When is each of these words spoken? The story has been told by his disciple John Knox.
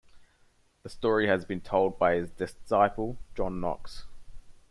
The 0.81 0.89
story 0.89 1.27
has 1.27 1.45
been 1.45 1.61
told 1.61 1.99
by 1.99 2.15
his 2.15 2.31
disciple 2.31 3.19
John 3.35 3.61
Knox. 3.61 4.05